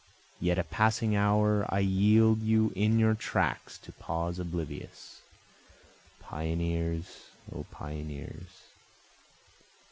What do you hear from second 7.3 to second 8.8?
O pioneers!